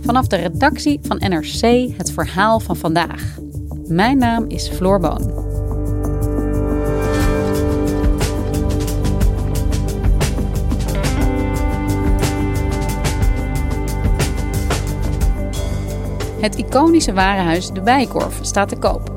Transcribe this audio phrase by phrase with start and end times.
[0.00, 3.38] Vanaf de redactie van NRC het verhaal van vandaag.
[3.86, 5.48] Mijn naam is Floor Boon.
[16.40, 19.14] Het iconische warenhuis De Bijkorf staat te koop.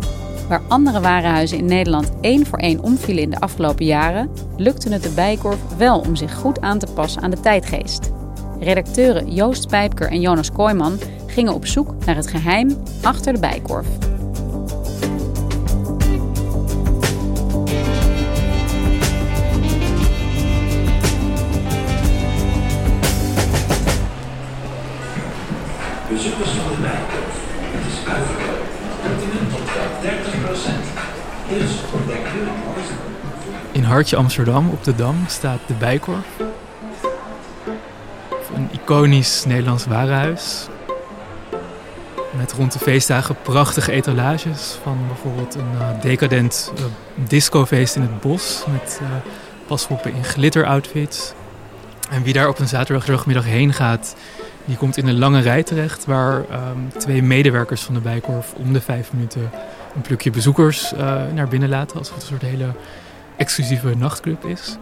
[0.48, 5.04] Waar andere warenhuizen in Nederland één voor één omvielen in de afgelopen jaren, lukte het
[5.04, 8.12] De Bijkorf wel om zich goed aan te passen aan de tijdgeest.
[8.64, 13.88] Redacteuren Joost Pijpker en Jonas Kooijman gingen op zoek naar het geheim achter de Bijkorf.
[26.10, 27.36] Bezoekers van de Bijkorf.
[27.60, 28.64] Het is uitverkocht.
[29.74, 30.64] Wel 30%.
[31.50, 32.42] Dus ontdek nu
[33.72, 36.26] In Hartje Amsterdam op de Dam staat de Bijkorf.
[38.74, 40.68] Iconisch Nederlands warenhuis.
[42.38, 46.84] Met rond de feestdagen prachtige etalages van bijvoorbeeld een uh, decadent uh,
[47.28, 49.02] discofeest in het bos met
[49.70, 51.34] uh, in glitteroutfits.
[52.10, 54.16] En wie daar op een zaterdagmiddag heen gaat,
[54.66, 58.74] die komt in een lange rij terecht waar um, twee medewerkers van de Bijkorf om
[58.74, 59.52] de vijf minuten
[59.96, 60.94] een plukje bezoekers
[61.34, 61.98] naar binnen laten.
[61.98, 62.74] Alsof het een soort hele
[63.38, 64.78] exclusieve nachtclub is.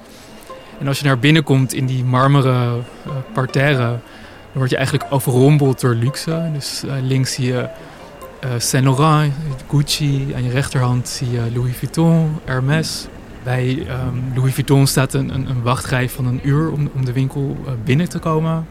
[0.81, 3.99] En als je naar binnen komt in die marmeren uh, parterre, dan
[4.53, 6.49] word je eigenlijk overrompeld door luxe.
[6.53, 7.67] Dus uh, links zie je
[8.43, 9.33] uh, Saint Laurent,
[9.69, 10.33] Gucci.
[10.35, 13.07] Aan je rechterhand zie je Louis Vuitton, Hermes.
[13.43, 17.13] Bij um, Louis Vuitton staat een, een, een, wachtrij van een uur om, om de
[17.13, 18.67] winkel binnen te komen.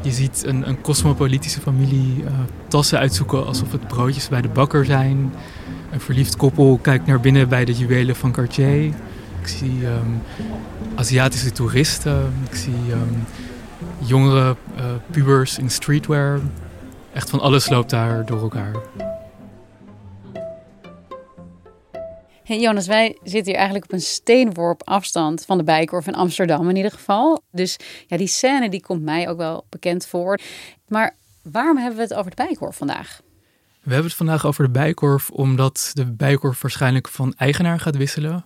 [0.00, 2.24] Je ziet een, een cosmopolitische familie
[2.68, 5.32] tassen uitzoeken alsof het broodjes bij de bakker zijn.
[5.90, 8.92] Een verliefd koppel kijkt naar binnen bij de juwelen van Cartier.
[9.44, 10.22] Ik zie um,
[10.94, 12.34] Aziatische toeristen.
[12.50, 13.24] Ik zie um,
[13.98, 16.40] jongere uh, pubers in streetwear.
[17.12, 18.72] Echt van alles loopt daar door elkaar.
[22.44, 26.68] Hey Jonas, wij zitten hier eigenlijk op een steenworp afstand van de Bijkorf in Amsterdam
[26.68, 27.42] in ieder geval.
[27.50, 30.38] Dus ja, die scène die komt mij ook wel bekend voor.
[30.88, 33.20] Maar waarom hebben we het over de Bijkorf vandaag?
[33.82, 38.44] We hebben het vandaag over de Bijkorf omdat de Bijkorf waarschijnlijk van eigenaar gaat wisselen.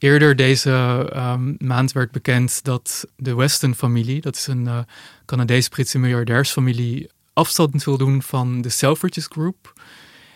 [0.00, 0.70] Eerder deze
[1.16, 4.78] um, maand werd bekend dat de Weston-familie, dat is een uh,
[5.24, 9.72] Canadees-Britse miljardairsfamilie, afstand wil doen van de Selfridges Group.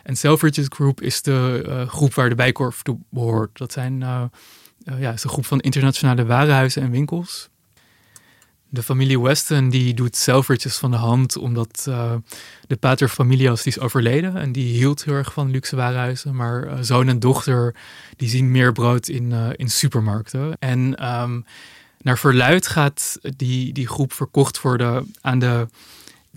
[0.02, 3.58] En Selfridges Group is de uh, groep waar de Bijkorf toe behoort.
[3.58, 4.22] Dat zijn, uh,
[4.98, 7.48] ja, is een groep van internationale warenhuizen en winkels.
[8.74, 12.12] De familie Weston die doet Selfridges van de hand omdat uh,
[12.66, 16.34] de pater familias die is overleden en die hield heel erg van luxe warenhuizen.
[16.34, 17.74] Maar uh, zoon en dochter
[18.16, 20.56] die zien meer brood in, uh, in supermarkten.
[20.58, 21.44] En um,
[21.98, 25.66] naar verluid gaat die, die groep verkocht worden aan de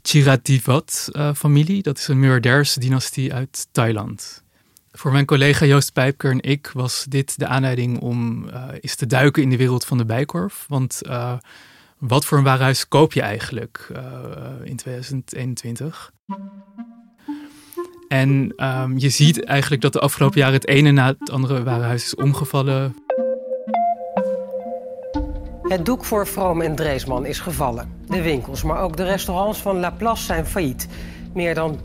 [0.01, 1.81] Chirativat familie.
[1.81, 4.43] Dat is een miljardairsdynastie uit Thailand.
[4.91, 8.49] Voor mijn collega Joost Pijpker en ik was dit de aanleiding om
[8.81, 10.65] eens te duiken in de wereld van de bijkorf.
[10.67, 11.01] Want
[11.97, 13.99] wat voor een warenhuis koop je eigenlijk uh,
[14.63, 16.11] in 2021?
[18.07, 22.03] En um, je ziet eigenlijk dat de afgelopen jaren het ene na het andere warenhuis
[22.03, 22.95] is omgevallen.
[25.61, 27.91] Het doek voor Vroom en Dreesman is gevallen.
[28.05, 30.87] De winkels, maar ook de restaurants van La Place zijn failliet.
[31.33, 31.79] Meer dan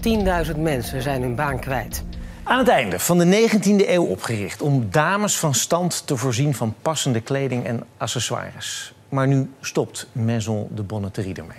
[0.46, 2.04] 10.000 mensen zijn hun baan kwijt.
[2.42, 6.74] Aan het einde van de 19e eeuw opgericht om dames van stand te voorzien van
[6.82, 8.94] passende kleding en accessoires.
[9.12, 11.58] Maar nu stopt Maison de Bonneterie ermee.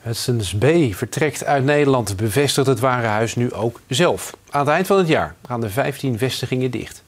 [0.00, 0.64] Hudson's B
[0.94, 4.36] vertrekt uit Nederland, bevestigt het warenhuis nu ook zelf.
[4.50, 7.02] Aan het eind van het jaar gaan de 15 vestigingen dicht.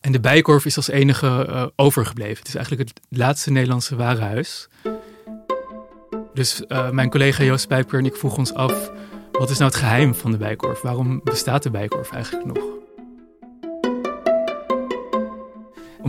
[0.00, 2.38] En de Bijkorf is als enige uh, overgebleven.
[2.38, 4.68] Het is eigenlijk het laatste Nederlandse warenhuis.
[6.34, 8.90] Dus uh, mijn collega Joost Pijper en ik vroegen ons af...
[9.32, 10.80] wat is nou het geheim van de Bijkorf?
[10.80, 12.77] Waarom bestaat de Bijkorf eigenlijk nog?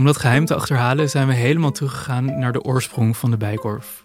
[0.00, 4.04] Om dat geheim te achterhalen zijn we helemaal teruggegaan naar de oorsprong van de Bijkorf.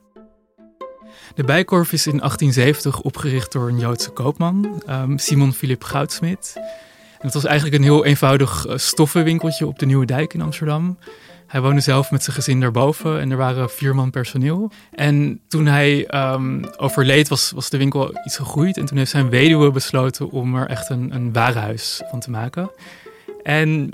[1.35, 6.53] De Bijkorf is in 1870 opgericht door een Joodse koopman, um, Simon Philip Goudsmit.
[7.19, 10.97] Het was eigenlijk een heel eenvoudig uh, stoffenwinkeltje op de Nieuwe Dijk in Amsterdam.
[11.47, 14.71] Hij woonde zelf met zijn gezin daarboven en er waren vier man personeel.
[14.91, 18.77] En toen hij ehm, overleed was, was de winkel iets gegroeid.
[18.77, 22.71] En toen heeft zijn weduwe besloten om er echt een, een warenhuis van te maken.
[23.43, 23.89] En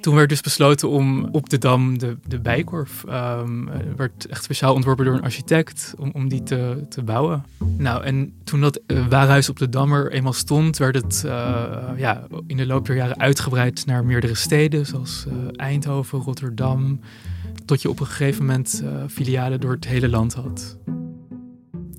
[0.00, 4.74] toen werd dus besloten om op de Dam de, de Bijkorf, um, werd echt speciaal
[4.74, 7.44] ontworpen door een architect, om, om die te, te bouwen.
[7.76, 11.32] Nou, en toen dat uh, warenhuis op de Dam er eenmaal stond, werd het uh,
[11.96, 17.00] ja, in de loop der jaren uitgebreid naar meerdere steden, zoals Eindhoven, Rotterdam,
[17.64, 20.76] tot je op een gegeven moment filialen door het hele land had.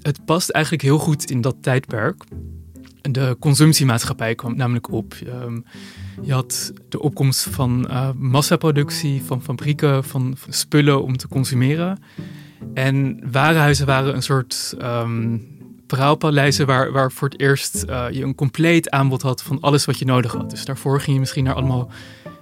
[0.02, 2.24] Het past eigenlijk heel goed in dat tijdperk.
[3.12, 5.13] De consumptiemaatschappij kwam namelijk op.
[5.44, 5.65] Um,
[6.21, 12.00] je had de opkomst van uh, massaproductie, van fabrieken, van, spullen om te consumeren.
[12.74, 15.48] En warenhuizen waren een soort um,
[15.88, 20.00] praalpaleizen waar, waar voor het eerst uh, je een compleet aanbod had van alles wat
[20.00, 20.50] je nodig had.
[20.50, 21.89] Dus daarvoor ging je misschien naar allemaal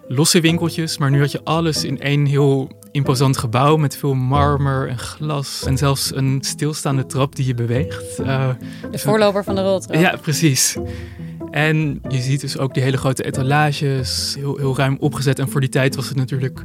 [0.07, 4.87] losse winkeltjes, maar nu had je alles in één heel imposant gebouw met veel marmer
[4.87, 8.19] en glas en zelfs een stilstaande trap die je beweegt.
[8.19, 8.49] Uh,
[8.91, 10.01] de voorloper van de roltrap.
[10.01, 10.77] Ja, precies.
[11.51, 15.39] En je ziet dus ook die hele grote etalages, heel, heel ruim opgezet.
[15.39, 16.61] En voor die tijd was het natuurlijk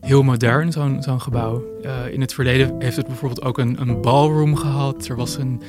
[0.00, 1.62] heel modern, zo'n zo'n gebouw.
[1.82, 5.08] Uh, in het verleden heeft het bijvoorbeeld ook een, een ballroom gehad.
[5.08, 5.62] Er was een,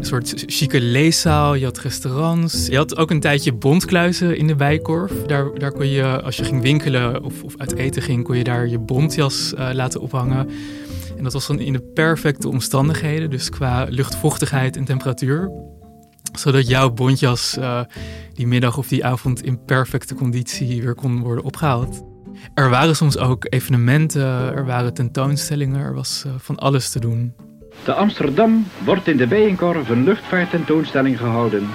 [0.00, 2.66] een soort chique leeszaal, je had restaurants.
[2.66, 5.12] Je had ook een tijdje bondkluizen in de Bijkorf.
[5.26, 8.44] Daar, daar kon je, als je ging winkelen of, of uit eten ging, kon je
[8.44, 10.48] daar je bondjas uh, laten ophangen.
[11.16, 15.50] En dat was dan in de perfecte omstandigheden, dus qua luchtvochtigheid en temperatuur
[16.38, 17.80] zodat jouw bontjas uh,
[18.32, 22.02] die middag of die avond in perfecte conditie weer kon worden opgehaald.
[22.54, 27.49] Er waren soms ook evenementen, er waren tentoonstellingen, er was uh, van alles te doen.
[27.82, 31.70] Te Amsterdam wordt in de Bijenkorf een luchtvaarttentoonstelling gehouden,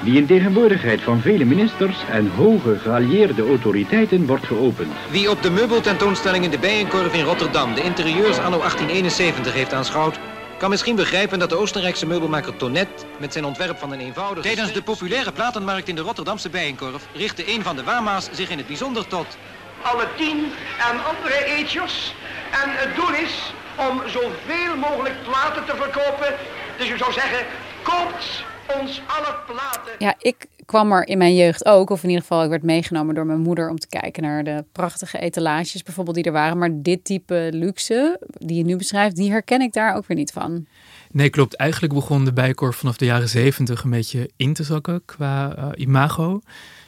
[0.00, 4.92] die in tegenwoordigheid van vele ministers en hoge geallieerde autoriteiten wordt geopend.
[5.10, 10.18] Wie op de meubeltentoonstelling in de Bijenkorf in Rotterdam de interieurs anno 1871 heeft aanschouwd,
[10.58, 14.46] kan misschien begrijpen dat de Oostenrijkse meubelmaker Tonet met zijn ontwerp van een eenvoudige...
[14.46, 18.58] Tijdens de populaire platenmarkt in de Rotterdamse Bijenkorf richtte een van de Wama's zich in
[18.58, 19.38] het bijzonder tot...
[19.82, 20.52] Alle tien
[20.90, 22.14] en andere eetjes.
[22.50, 26.34] En het doel is om zoveel mogelijk platen te verkopen.
[26.78, 27.46] Dus u zou zeggen,
[27.82, 28.44] koopt
[28.80, 29.92] ons alle platen.
[29.98, 33.14] Ja, ik kwam er in mijn jeugd ook, of in ieder geval ik werd meegenomen
[33.14, 36.58] door mijn moeder om te kijken naar de prachtige etalages bijvoorbeeld die er waren.
[36.58, 40.32] Maar dit type luxe die je nu beschrijft, die herken ik daar ook weer niet
[40.32, 40.66] van.
[41.10, 41.56] Nee, klopt.
[41.56, 45.68] Eigenlijk begon de Bijkorf vanaf de jaren zeventig een beetje in te zakken qua uh,
[45.74, 46.40] imago.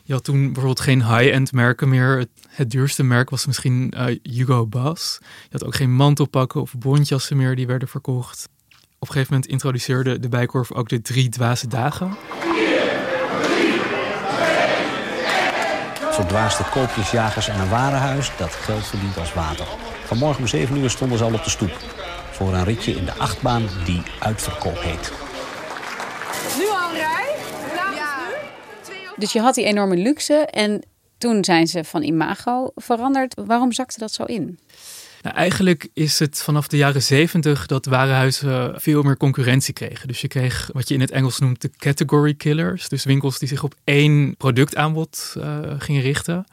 [0.08, 2.26] Je had toen bijvoorbeeld geen high-end merken meer.
[2.48, 5.18] Het, duurste merk was misschien uh, Hugo Boss.
[5.20, 8.48] Je had ook geen mantelpakken of bontjassen meer die werden verkocht.
[8.70, 12.16] Op een gegeven moment introduceerde de Bijkorf ook de drie dwaze dagen.
[16.10, 19.66] verdwaasde koopjesjagers en een warenhuis dat geld verdient als water.
[20.04, 21.76] Vanmorgen om 7 uur stonden ze al op de stoep.
[22.30, 25.27] Voor een ritje in de achtbaan die uitverkoop heet.
[29.18, 30.82] Dus je had die enorme luxe en
[31.18, 33.34] toen zijn ze van imago veranderd.
[33.46, 34.58] Waarom zakte dat zo in?
[35.22, 40.08] Nou, eigenlijk is het vanaf de jaren zeventig dat warenhuizen veel meer concurrentie kregen.
[40.08, 42.88] Dus je kreeg wat je in het Engels noemt de category killers.
[42.88, 46.44] Dus winkels die zich op één productaanbod uh, gingen richten.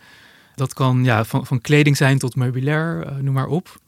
[0.56, 3.80] Dat kan ja, van, van kleding zijn tot meubilair, uh, noem maar op.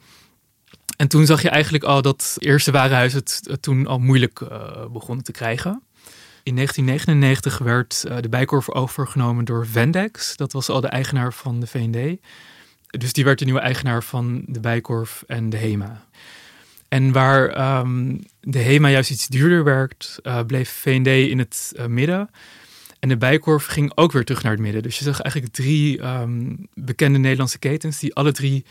[0.97, 5.23] En toen zag je eigenlijk al dat eerste warenhuizen het, toen al moeilijk uh, begonnen
[5.23, 5.81] te krijgen.
[6.47, 10.35] In 1999 werd de Bijkorf overgenomen door Vendex.
[10.35, 12.21] Dat was al de eigenaar van de V&D.
[12.99, 16.06] Dus die werd de nieuwe eigenaar van de Bijkorf en de HEMA.
[16.87, 21.85] En waar um, de HEMA juist iets duurder werkt, uh, bleef V&D in het uh,
[21.85, 22.30] midden.
[22.99, 24.83] En de Bijkorf ging ook weer terug naar het midden.
[24.83, 28.66] Dus je zag eigenlijk drie um, bekende Nederlandse ketens die alle drie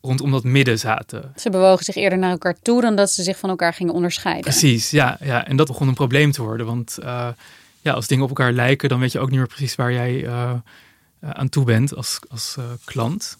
[0.00, 1.32] rondom dat midden zaten.
[1.36, 4.44] Ze bewogen zich eerder naar elkaar toe dan dat ze zich van elkaar gingen onderscheiden.
[4.44, 5.16] Precies, ja.
[5.20, 5.46] ja.
[5.46, 6.66] En dat begon een probleem te worden.
[6.66, 7.28] Want uh,
[7.80, 10.28] ja, als dingen op elkaar lijken, dan weet je ook niet meer precies waar jij
[11.20, 13.38] aan toe bent als, als klant.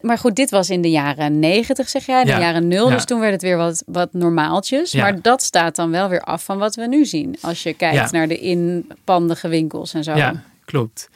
[0.00, 2.40] Maar goed, dit was in de jaren negentig, zeg jij, de ja.
[2.40, 2.88] jaren nul.
[2.88, 2.94] Ja.
[2.94, 4.92] Dus toen werd het weer wat, wat normaaltjes.
[4.92, 5.02] Ja.
[5.02, 7.36] Maar dat staat dan wel weer af van wat we nu zien.
[7.40, 10.16] Als je kijkt naar de inpandige winkels en zo.
[10.16, 11.08] Ja, klopt.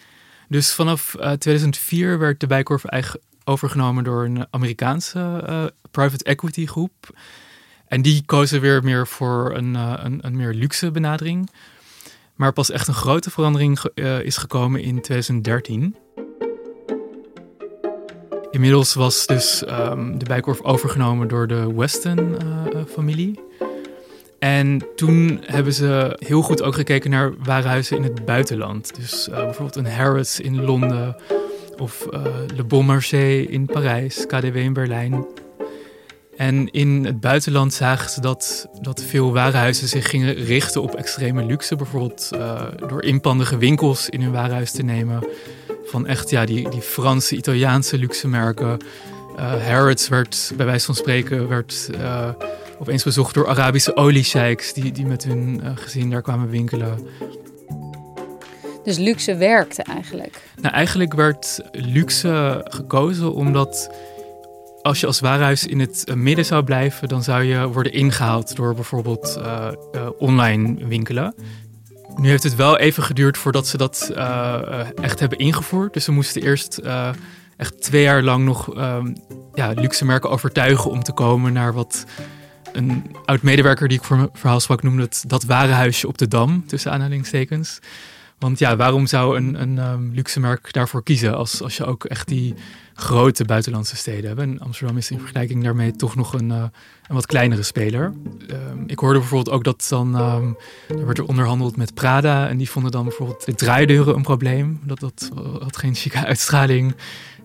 [0.48, 3.20] Dus vanaf uh, 2004 werd de Bijkorf eigen
[3.50, 6.92] overgenomen door een Amerikaanse uh, private equity groep.
[7.86, 11.50] En die kozen weer meer voor een, uh, een, een, meer luxe benadering.
[12.34, 15.96] Maar pas echt een grote verandering ge is gekomen in 2013.
[18.50, 23.40] Inmiddels was dus um, de Bijkorf overgenomen door de Weston-familie.
[24.38, 28.94] En toen hebben ze heel goed ook gekeken naar warenhuizen in het buitenland.
[28.94, 31.16] Dus bijvoorbeeld een Harrods in Londen
[31.80, 32.22] of uh,
[32.56, 35.26] Le Bon Marché in Parijs, KDW in Berlijn.
[36.36, 41.44] En in het buitenland zagen ze dat, dat veel warenhuizen zich gingen richten op extreme
[41.44, 41.76] luxe.
[41.76, 45.28] Bijvoorbeeld uh, door inpandige winkels in hun warenhuis te nemen.
[45.84, 48.78] Van echt ja, die, die Franse, Italiaanse luxe merken.
[49.36, 52.28] Uh, Harrods werd bij wijze van spreken werd, uh,
[52.78, 57.06] opeens bezocht door Arabische oliesheiks die, die met hun gezin daar kwamen winkelen.
[58.90, 60.42] Dus luxe werkte eigenlijk?
[60.60, 63.90] Nou, eigenlijk werd luxe gekozen omdat
[64.82, 68.74] als je als warenhuis in het midden zou blijven, dan zou je worden ingehaald door
[68.74, 71.34] bijvoorbeeld uh, uh, online winkelen.
[72.16, 74.12] Nu heeft het wel even geduurd voordat ze dat
[74.94, 75.92] echt hebben ingevoerd.
[75.92, 76.80] Dus ze moesten eerst
[77.56, 78.74] echt twee jaar lang nog
[79.54, 82.04] ja, luxe merken overtuigen om te komen naar wat
[82.72, 86.28] een oud medewerker die ik voor mijn verhaal sprak noemde het dat warenhuisje op de
[86.28, 87.78] dam, tussen aanhalingstekens.
[88.40, 92.04] Want ja, waarom zou een, een um, luxe merk daarvoor kiezen als, als je ook
[92.04, 92.54] echt die
[93.00, 94.40] grote buitenlandse steden hebt?
[94.40, 96.56] En Amsterdam is in vergelijking daarmee toch nog een, uh,
[97.06, 98.12] een wat kleinere speler.
[98.50, 100.56] Um, ik hoorde bijvoorbeeld ook dat dan, um,
[100.88, 104.80] er werd er onderhandeld met Prada en die vonden dan bijvoorbeeld de draaideuren een probleem.
[104.84, 105.30] Dat, dat
[105.60, 106.94] had geen chique uitstraling.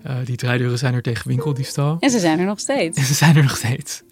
[0.07, 1.97] Uh, die draaideuren zijn er tegen winkeldiefstal.
[1.99, 2.97] En ze zijn er nog steeds.
[2.97, 4.03] En ze zijn er nog steeds.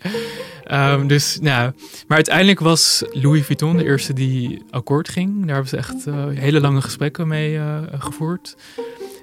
[0.71, 1.71] Um, dus, nou,
[2.07, 5.39] maar uiteindelijk was Louis Vuitton de eerste die akkoord ging.
[5.39, 7.59] Daar hebben ze echt uh, hele lange gesprekken mee
[7.91, 8.55] gevoerd.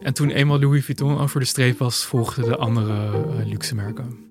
[0.02, 3.10] En toen eenmaal Louis Vuitton over de streep was, volgden de andere
[3.44, 4.28] luxe merken.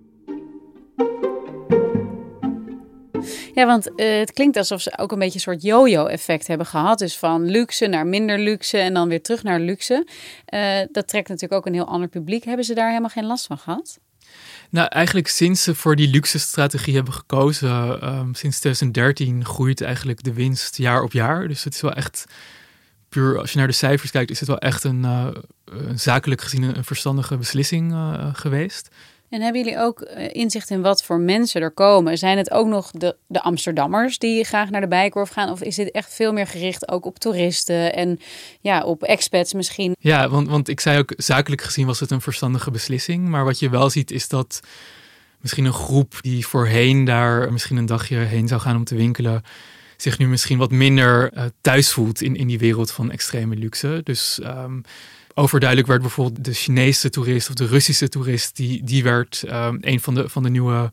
[3.53, 6.99] Ja, want uh, het klinkt alsof ze ook een beetje een soort yo-yo-effect hebben gehad.
[6.99, 10.07] Dus van luxe naar minder luxe en dan weer terug naar luxe.
[10.53, 12.43] Uh, dat trekt natuurlijk ook een heel ander publiek.
[12.43, 13.99] Hebben ze daar helemaal geen last van gehad?
[14.69, 17.69] Nou, eigenlijk sinds ze voor die luxe strategie hebben gekozen,
[18.07, 21.47] um, sinds 2013 groeit eigenlijk de winst jaar op jaar.
[21.47, 22.25] Dus het is wel echt
[23.09, 25.27] puur, als je naar de cijfers kijkt, is het wel echt een, uh,
[25.65, 27.93] een zakelijk gezien een, verstandige beslissing
[28.33, 28.89] geweest.
[29.29, 30.01] En hebben jullie ook
[30.31, 32.17] inzicht in wat voor mensen er komen?
[32.17, 35.51] Zijn het ook nog de, de Amsterdammers die graag naar de Bijkorf gaan?
[35.51, 38.19] Of is dit echt veel meer gericht ook op toeristen en
[38.61, 39.95] ja, op expats misschien?
[39.99, 43.27] Ja, want, want ik zei ook, zakelijk gezien was het een verstandige beslissing.
[43.27, 44.59] Maar wat je wel ziet is dat
[45.41, 49.43] misschien een groep die voorheen daar misschien een dagje heen zou gaan om te winkelen...
[50.01, 54.01] zich nu misschien wat minder uh, thuis voelt in, in die wereld van extreme luxe.
[54.03, 54.39] Dus...
[54.43, 54.81] Um,
[55.33, 59.99] overduidelijk werd bijvoorbeeld de Chinese toerist of de Russische toerist, die, die werd um, een
[59.99, 60.91] van de, van de nieuwe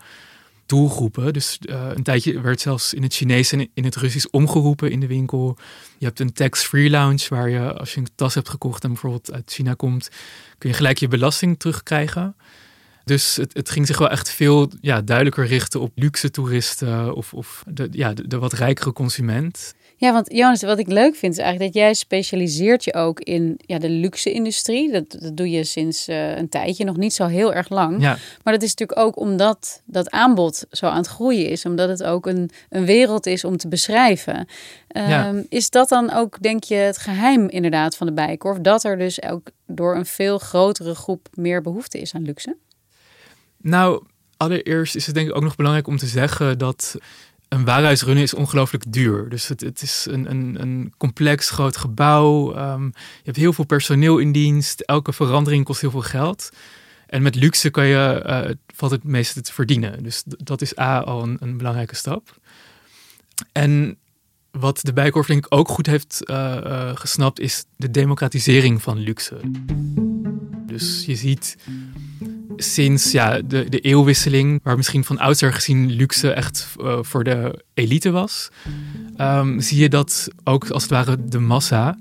[0.66, 1.32] doelgroepen.
[1.32, 5.00] Dus uh, een tijdje werd zelfs in het Chinees en in het Russisch omgeroepen in
[5.00, 5.58] de winkel.
[5.98, 9.32] Je hebt een tax-free lounge waar je als je een tas hebt gekocht en bijvoorbeeld
[9.32, 10.10] uit China komt,
[10.58, 12.36] kun je gelijk je belasting terugkrijgen.
[13.06, 17.34] Dus het, het ging zich wel echt veel ja, duidelijker richten op luxe toeristen of,
[17.34, 19.74] of de, ja, de, de wat rijkere consument.
[19.96, 23.58] Ja, want Jonas, wat ik leuk vind is eigenlijk dat jij specialiseert je ook in
[23.58, 24.92] ja, de luxe-industrie.
[24.92, 28.02] Dat, dat doe je sinds uh, een tijdje, nog niet zo heel erg lang.
[28.02, 28.16] Ja.
[28.42, 31.64] Maar dat is natuurlijk ook omdat dat aanbod zo aan het groeien is.
[31.64, 34.36] Omdat het ook een, een wereld is om te beschrijven.
[34.36, 35.42] Um, Ja.
[35.48, 38.58] Is dat dan ook, denk je, het geheim inderdaad van de Bijenkorf?
[38.58, 42.56] Dat er dus ook door een veel grotere groep meer behoefte is aan luxe?
[43.60, 44.04] Nou,
[44.36, 46.96] allereerst is het denk ik ook nog belangrijk om te zeggen dat
[47.48, 49.28] een warenhuis runnen is ongelooflijk duur.
[49.28, 52.56] Dus het, het is een, een, een complex groot gebouw.
[52.56, 54.80] Um, je hebt heel veel personeel in dienst.
[54.80, 56.50] Elke verandering kost heel veel geld.
[57.06, 60.02] En met luxe kan je, uh, valt het meeste te verdienen.
[60.02, 62.38] Dus dat is A al een, een, belangrijke stap.
[63.52, 63.98] En
[64.50, 68.98] wat de Bijkorf denk ik ook goed heeft uh, uh, gesnapt, is de democratisering van
[68.98, 69.36] luxe.
[70.66, 71.56] Dus je ziet
[72.56, 77.64] sinds ja, de, de eeuwwisseling, waar misschien van oudsher gezien luxe echt uh, voor de
[77.74, 78.48] elite was,
[79.20, 81.98] um, zie je dat ook als het ware de massa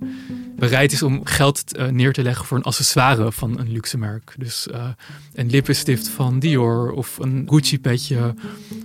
[0.55, 4.33] bereid is om geld uh, neer te leggen voor een accessoire van een luxe merk.
[4.37, 4.87] Dus uh,
[5.33, 8.33] een lippenstift van Dior of een Gucci petje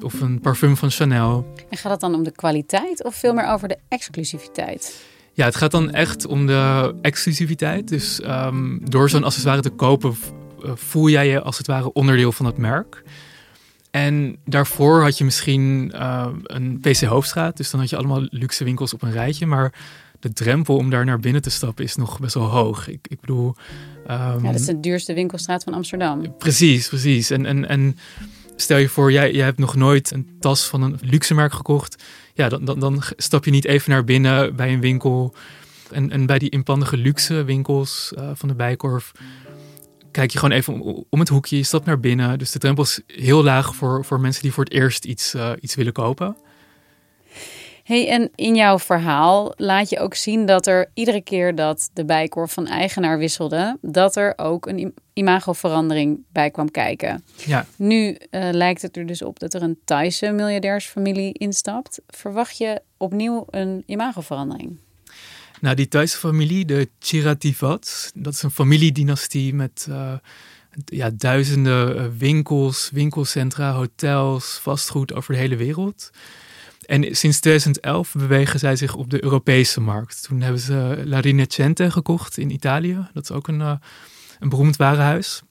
[0.02, 1.54] of een parfum van Chanel.
[1.70, 5.04] En gaat het dan om de kwaliteit of veel meer over de exclusiviteit?
[5.32, 7.88] Ja, het gaat dan echt om de exclusiviteit.
[7.88, 10.14] Dus um, door zo'n accessoire te kopen
[10.74, 13.02] voel jij je als het ware onderdeel van het merk.
[13.90, 18.64] En daarvoor had je misschien uh, een PC Hoofdstraat, dus dan had je allemaal luxe
[18.64, 19.46] winkels op een rijtje.
[19.46, 19.72] Maar
[20.20, 22.88] de drempel om daar naar binnen te stappen is nog best wel hoog.
[22.88, 23.54] Ik, ik bedoel.
[24.10, 26.36] Um, ja, dat is de duurste winkelstraat van Amsterdam.
[26.38, 27.30] Precies, precies.
[27.30, 27.98] En, en, en
[28.56, 32.02] stel je voor, jij, jij hebt nog nooit een tas van een luxe merk gekocht.
[32.34, 35.34] Ja, dan, dan, dan stap je niet even naar binnen bij een winkel.
[35.90, 39.12] En, en bij die inpandige luxe winkels uh, van de Bijkorf
[40.10, 42.38] kijk je gewoon even om, het hoekje, je stapt naar binnen.
[42.38, 45.52] Dus de drempel is heel laag voor, voor mensen die voor het eerst iets, uh,
[45.60, 46.36] iets willen kopen.
[47.84, 52.04] Hey, en in jouw verhaal laat je ook zien dat er iedere keer dat de
[52.04, 57.24] bijkorf van eigenaar wisselde, dat er ook een imagoverandering bij kwam kijken.
[57.46, 57.66] Ja.
[57.76, 62.00] Nu uh, lijkt het er dus op dat er een Thaise miljardairsfamilie instapt.
[62.06, 64.78] Verwacht je opnieuw een imagoverandering?
[65.60, 70.12] Nou, die Thaise familie, de Chirativat, dat is een familiedynastie met uh,
[70.84, 76.10] ja, duizenden eh, winkels, winkelcentra, hotels, vastgoed over de hele wereld.
[76.86, 80.22] En sinds 2011 bewegen zij zich op de Europese markt.
[80.22, 83.08] Toen hebben ze La Rinascente gekocht in Italië.
[83.12, 83.72] Dat is ook een, uh,
[84.38, 85.42] een beroemd warenhuis.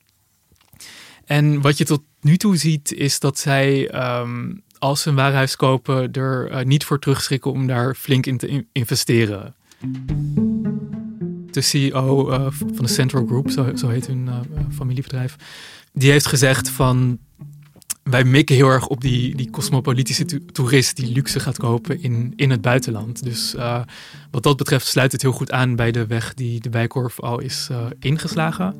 [1.24, 5.56] En wat je tot nu toe ziet, is dat zij, um, als ze een warenhuis
[5.56, 9.54] kopen, er niet voor terugschrikken om daar flink in te in investeren.
[11.50, 14.28] De CEO uh, van de Central Group, zo, zo heet hun
[14.74, 15.36] familiebedrijf,
[15.92, 17.18] die heeft gezegd van
[18.10, 22.50] wij mikken heel erg op die, die cosmopolitische toerist die luxe gaat kopen in, in
[22.50, 23.24] het buitenland.
[23.24, 23.80] Dus uh,
[24.30, 27.40] wat dat betreft sluit het heel goed aan bij de weg die de Bijkorf al
[27.40, 28.74] is uh, ingeslagen.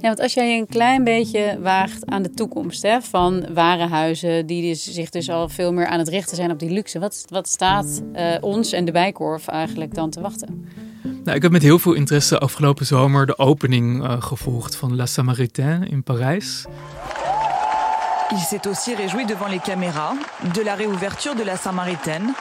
[0.00, 4.68] Ja, want als jij een klein beetje waagt aan de toekomst hè, van warenhuizen die
[4.68, 7.48] dus, zich dus al veel meer aan het richten zijn op die luxe, wat, wat
[7.48, 10.66] staat uh, ons en de Bijkorf eigenlijk dan te wachten?
[11.24, 15.86] Nou, ik heb met heel veel interesse afgelopen zomer de opening gevolgd van La Samaritaine
[15.86, 16.64] in Parijs.
[18.30, 20.14] Il s'est aussi réjoui devant les caméras
[20.54, 22.34] de la réouverture de la Samaritaine,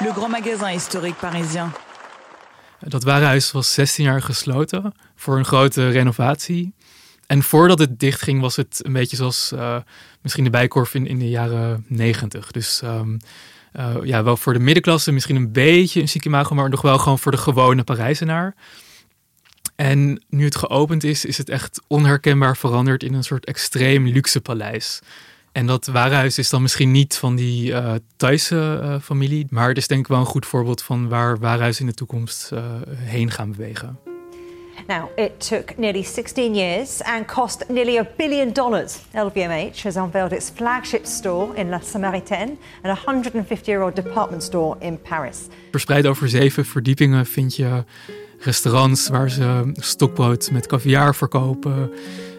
[0.00, 1.72] le grand magasin historique parisien.
[2.78, 6.74] Dat warenhuis was 16 jaar gesloten voor een grote renovatie.
[7.26, 9.76] En voordat het dicht ging, was het een beetje zoals uh,
[10.20, 12.50] misschien de bijkorf in, in de jaren 90.
[12.50, 13.16] Dus um,
[13.76, 16.98] uh, ja, wel voor de middenklasse, misschien een beetje een zieke imago, maar nog wel
[16.98, 18.54] gewoon voor de gewone Parijzenaar.
[19.76, 24.40] En nu het geopend is, is het echt onherkenbaar veranderd in een soort extreem luxe
[24.40, 25.00] paleis.
[25.52, 29.76] En dat warenhuis is dan misschien niet van die uh, Thaise uh, familie, maar het
[29.76, 32.64] is denk ik wel een goed voorbeeld van waar warenhuizen in de toekomst uh,
[32.96, 33.98] heen gaan bewegen.
[34.86, 38.98] Now, it took nearly 16 years and cost nearly a billion dollars.
[39.14, 45.00] LVMH has unveiled its flagship store in La Samaritaine and a 150-year-old department store in
[45.00, 45.38] Paris.
[45.70, 47.84] Verspreid over zeven verdiepingen vind je
[48.44, 51.90] restaurants waar ze stokbrood met caviar verkopen.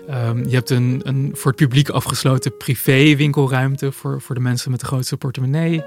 [0.09, 4.71] Um, je hebt een, een voor het publiek afgesloten privé winkelruimte voor, voor de mensen
[4.71, 5.83] met de grootste portemonnee.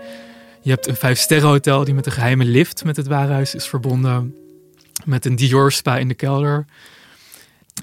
[0.63, 4.35] Je hebt een vijfsterrenhotel die met een geheime lift met het warenhuis is verbonden.
[5.05, 6.67] Met een Dior spa in de kelder.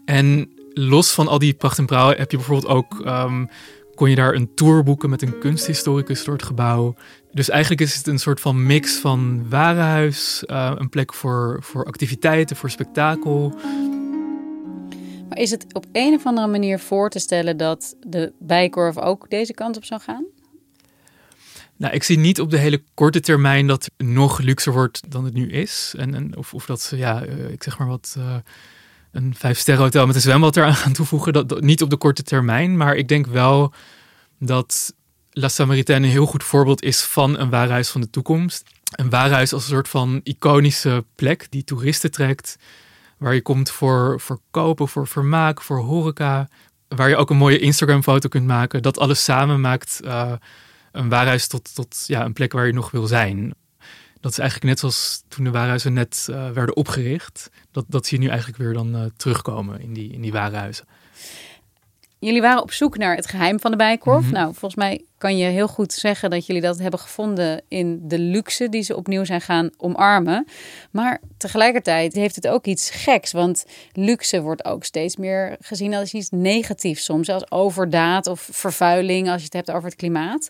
[0.06, 3.06] En los van al die pracht en praal heb je bijvoorbeeld ook...
[3.06, 3.50] Um,
[3.96, 6.96] kon je daar een tour boeken met een kunsthistoricus door het gebouw.
[7.32, 11.86] Dus eigenlijk is het een soort van mix van warenhuis, uh, een plek voor, voor
[11.86, 13.56] activiteiten, voor spektakel.
[15.30, 19.30] Maar is het op een of andere manier voor te stellen dat de bijkorf ook
[19.30, 20.26] deze kant op zou gaan?
[21.78, 25.26] Nou, ik zie niet op de hele korte termijn dat het nog luxer wordt dan
[25.26, 25.94] het nu is.
[25.98, 28.36] En, en of, of dat ze, ja, uh, ik zeg maar wat, uh,
[29.14, 31.34] een vijfsterren hotel met een zwembad eraan toevoegen.
[31.34, 33.74] Dat, niet op de korte termijn, maar ik denk wel
[34.40, 34.94] dat
[35.32, 38.64] La Samaritaine een heel goed voorbeeld is van een warenhuis van de toekomst.
[38.96, 42.56] Een warenhuis als een soort van iconische plek die toeristen trekt.
[43.18, 46.50] Waar je komt voor, voor kopen, voor vermaak, voor horeca.
[46.88, 48.82] Waar je ook een mooie Instagram-foto kunt maken.
[48.82, 50.32] Dat alles samen maakt uh,
[50.92, 53.54] een warenhuis tot, tot ja, een plek waar je nog wil zijn.
[54.24, 57.50] Dat is eigenlijk net zoals toen de warenhuizen net uh, werden opgericht.
[57.72, 60.86] Dat, dat zie je nu eigenlijk weer dan uh, terugkomen in die, in die warenhuizen.
[62.20, 64.18] Jullie waren op zoek naar het geheim van de bijkorf.
[64.20, 64.34] Mm -hmm.
[64.34, 68.20] Nou, volgens mij kan je heel goed zeggen dat jullie dat hebben gevonden in de
[68.20, 70.48] luxe die ze opnieuw zijn gaan omarmen.
[70.92, 76.14] Maar tegelijkertijd heeft het ook iets geks, want luxe wordt ook steeds meer gezien als
[76.14, 80.50] iets negatiefs soms, als overdaad of vervuiling als je het hebt over het klimaat.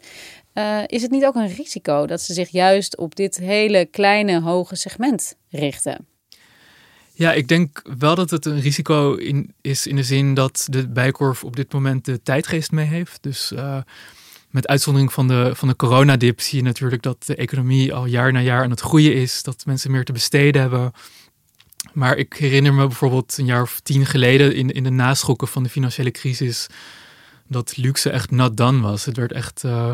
[0.53, 4.41] Uh, is het niet ook een risico dat ze zich juist op dit hele kleine,
[4.41, 6.07] hoge segment richten?
[7.13, 10.87] Ja, ik denk wel dat het een risico in, is in de zin dat de
[10.87, 13.23] bijkorf op dit moment de tijdgeest mee heeft.
[13.23, 13.77] Dus uh,
[14.49, 18.31] met uitzondering van de, van de coronadip zie je natuurlijk dat de economie al jaar
[18.31, 19.43] na jaar aan het groeien is.
[19.43, 20.91] Dat mensen meer te besteden hebben.
[21.93, 25.63] Maar ik herinner me bijvoorbeeld een jaar of tien geleden in, in de naschokken van
[25.63, 26.67] de financiële crisis.
[27.47, 29.05] Dat luxe echt not done was.
[29.05, 29.91] Het werd echt uh,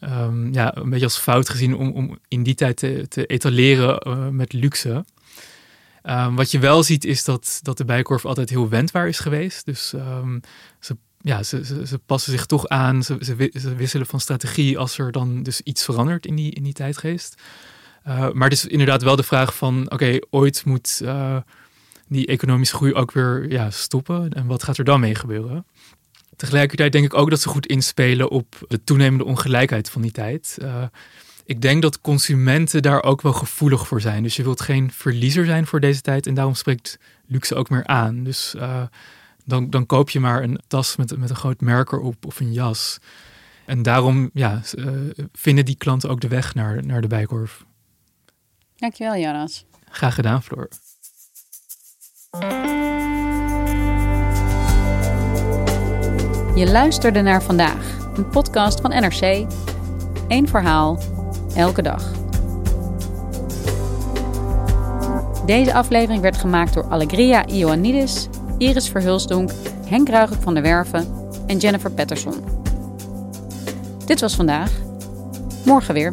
[0.00, 4.08] um, ja, een beetje als fout gezien om, om in die tijd te, te etaleren
[4.08, 5.04] uh, met luxe.
[6.02, 9.64] Um, wat je wel ziet is dat, dat de bijkorf altijd heel wendbaar is geweest.
[9.64, 10.40] Dus um,
[10.80, 13.18] ze, ja, ze, ze, passen zich toch aan, ze,
[13.52, 17.42] ze, wisselen van strategie als er dan dus iets verandert in die, in die tijdgeest.
[18.06, 21.36] Uh, maar het is inderdaad wel de vraag van, oké, ooit moet uh,
[22.08, 24.30] die economische groei ook weer ja, stoppen.
[24.32, 25.66] En wat gaat er dan mee gebeuren?
[26.38, 30.58] Tegelijkertijd denk ik ook dat ze goed inspelen op de toenemende ongelijkheid van die tijd.
[30.62, 30.84] Uh,
[31.44, 34.22] ik denk dat consumenten daar ook wel gevoelig voor zijn.
[34.22, 36.26] Dus je wilt geen verliezer zijn voor deze tijd.
[36.26, 38.24] En daarom spreekt luxe ook meer aan.
[38.24, 38.82] Dus uh,
[39.44, 42.52] dan, dan koop je maar een tas met, met een groot merk erop of een
[42.52, 42.98] jas.
[43.64, 44.90] En daarom ja, uh,
[45.32, 47.64] vinden die klanten ook de weg naar, naar de bijkorf.
[48.76, 49.64] Dankjewel, Jonas.
[49.90, 50.68] Graag gedaan, Floor.
[56.58, 59.46] Je luisterde naar vandaag, een podcast van NRC.
[60.28, 60.98] Eén verhaal,
[61.54, 62.12] elke dag.
[65.46, 69.50] Deze aflevering werd gemaakt door Allegria Ioannidis, Iris Verhulsdonk,
[69.86, 71.06] Henk Ruigelijk van der Werven
[71.46, 72.34] en Jennifer Patterson.
[74.04, 74.70] Dit was vandaag.
[75.64, 76.12] Morgen weer.